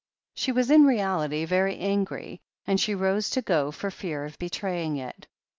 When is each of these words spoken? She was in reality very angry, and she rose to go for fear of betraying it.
She 0.33 0.51
was 0.51 0.71
in 0.71 0.85
reality 0.87 1.45
very 1.45 1.77
angry, 1.77 2.41
and 2.65 2.79
she 2.81 2.95
rose 2.95 3.29
to 3.29 3.41
go 3.43 3.69
for 3.69 3.91
fear 3.91 4.25
of 4.25 4.39
betraying 4.39 4.97
it. 4.97 5.27